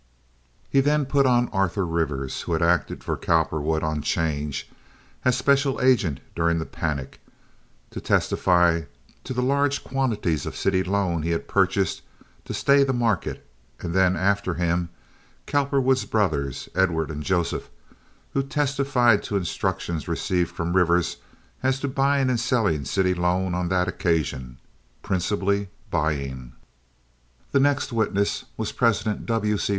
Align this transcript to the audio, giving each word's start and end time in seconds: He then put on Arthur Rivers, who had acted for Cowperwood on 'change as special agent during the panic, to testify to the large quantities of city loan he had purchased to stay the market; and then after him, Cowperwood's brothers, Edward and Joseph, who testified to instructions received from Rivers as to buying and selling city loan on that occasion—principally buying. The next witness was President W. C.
He 0.67 0.79
then 0.79 1.05
put 1.05 1.27
on 1.27 1.47
Arthur 1.49 1.85
Rivers, 1.85 2.41
who 2.41 2.53
had 2.53 2.63
acted 2.63 3.03
for 3.03 3.15
Cowperwood 3.15 3.83
on 3.83 4.01
'change 4.01 4.67
as 5.23 5.37
special 5.37 5.79
agent 5.79 6.21
during 6.35 6.57
the 6.57 6.65
panic, 6.65 7.21
to 7.91 8.01
testify 8.01 8.85
to 9.23 9.31
the 9.31 9.43
large 9.43 9.83
quantities 9.83 10.47
of 10.47 10.55
city 10.55 10.83
loan 10.83 11.21
he 11.21 11.29
had 11.29 11.47
purchased 11.47 12.01
to 12.45 12.53
stay 12.55 12.83
the 12.83 12.93
market; 12.93 13.45
and 13.81 13.93
then 13.93 14.15
after 14.15 14.55
him, 14.55 14.89
Cowperwood's 15.45 16.05
brothers, 16.05 16.67
Edward 16.73 17.11
and 17.11 17.21
Joseph, 17.21 17.69
who 18.33 18.41
testified 18.41 19.21
to 19.21 19.37
instructions 19.37 20.07
received 20.07 20.49
from 20.49 20.73
Rivers 20.75 21.17
as 21.61 21.79
to 21.79 21.87
buying 21.87 22.27
and 22.27 22.39
selling 22.39 22.85
city 22.85 23.13
loan 23.13 23.53
on 23.53 23.69
that 23.69 23.87
occasion—principally 23.87 25.67
buying. 25.91 26.53
The 27.51 27.59
next 27.59 27.93
witness 27.93 28.45
was 28.57 28.71
President 28.71 29.27
W. 29.27 29.59
C. 29.59 29.69